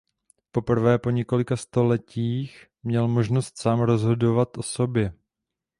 Poprvé 0.51 0.99
po 0.99 1.09
několika 1.09 1.55
stoletích 1.55 2.67
měl 2.83 3.07
možnost 3.07 3.57
sám 3.59 3.79
rozhodovat 3.79 4.57
o 4.57 4.63
sobě. 4.63 5.13